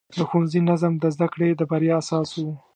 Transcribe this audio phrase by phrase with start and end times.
[0.17, 2.43] د ښوونځي نظم د زده کړې د بریا اساس و.